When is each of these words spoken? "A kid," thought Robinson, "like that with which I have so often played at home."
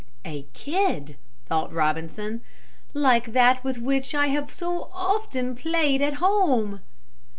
"A 0.25 0.47
kid," 0.53 1.15
thought 1.45 1.71
Robinson, 1.71 2.41
"like 2.91 3.33
that 3.33 3.63
with 3.63 3.77
which 3.77 4.15
I 4.15 4.29
have 4.29 4.51
so 4.51 4.89
often 4.91 5.53
played 5.55 6.01
at 6.01 6.15
home." 6.15 6.79